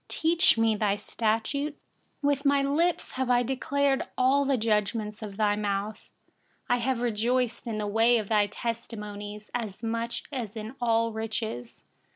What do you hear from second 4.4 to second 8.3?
the ordinances of your mouth. 14I have rejoiced in the way